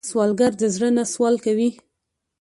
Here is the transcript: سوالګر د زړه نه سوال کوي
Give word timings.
سوالګر 0.09 0.51
د 0.61 0.63
زړه 0.75 0.89
نه 0.97 1.03
سوال 1.13 1.35
کوي 1.45 1.69